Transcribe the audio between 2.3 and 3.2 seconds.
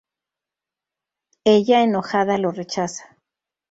lo rechaza.